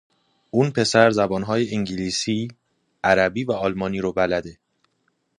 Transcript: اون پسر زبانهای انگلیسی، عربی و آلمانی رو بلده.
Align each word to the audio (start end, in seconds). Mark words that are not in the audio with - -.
اون 0.51 0.71
پسر 0.71 1.11
زبانهای 1.11 1.73
انگلیسی، 1.75 2.47
عربی 3.03 3.43
و 3.43 3.51
آلمانی 3.51 3.99
رو 4.01 4.13
بلده. 4.13 4.57